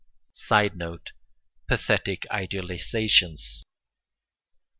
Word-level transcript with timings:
[Sidenote: 0.33 1.11
Pathetic 1.67 2.25
idealizations. 2.31 3.63